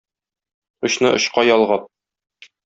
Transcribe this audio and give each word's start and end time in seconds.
Очны-очка 0.87 1.45
ялгап. 1.51 1.85